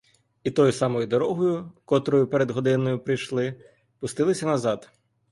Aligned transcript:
І 0.43 0.51
тою 0.51 0.71
самою 0.71 1.07
дорогою, 1.07 1.71
котрою 1.85 2.27
перед 2.27 2.51
годиною 2.51 2.99
прийшли, 2.99 3.55
пустилися 3.99 4.45
назад. 4.45 4.89